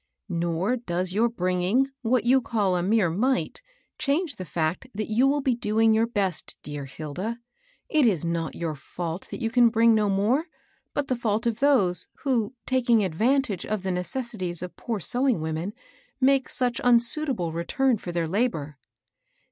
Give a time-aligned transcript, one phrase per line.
[0.29, 3.61] "Nor does your bringing what you call a mere mite
[3.99, 7.39] change the &ct that you will be doing your best, dear Hilda.
[7.87, 10.45] It is not your fault that you can bring no more,
[10.95, 15.71] but the &ult of those, who, taking advantage of the necessities of poor sewing women,
[16.19, 18.79] make such unsuitable return for their labor."